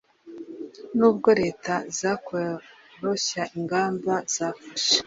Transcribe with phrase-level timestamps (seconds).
[0.97, 4.93] nubwo leta zakoroshya ingamba zafashe